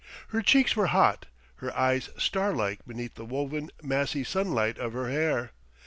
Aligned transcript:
Her 0.29 0.41
cheeks 0.41 0.75
were 0.75 0.87
hot, 0.87 1.27
her 1.57 1.71
eyes 1.77 2.09
starlike 2.17 2.79
beneath 2.87 3.13
the 3.13 3.23
woven, 3.23 3.69
massy 3.83 4.23
sunlight 4.23 4.79
of 4.79 4.93
her 4.93 5.11
hair. 5.11 5.51